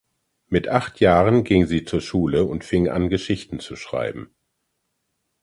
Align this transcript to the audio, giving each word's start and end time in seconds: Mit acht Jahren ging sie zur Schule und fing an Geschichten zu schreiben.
Mit 0.49 0.67
acht 0.67 0.99
Jahren 0.99 1.43
ging 1.43 1.67
sie 1.67 1.85
zur 1.85 2.01
Schule 2.01 2.45
und 2.45 2.63
fing 2.63 2.89
an 2.89 3.07
Geschichten 3.07 3.59
zu 3.59 3.75
schreiben. 3.75 4.33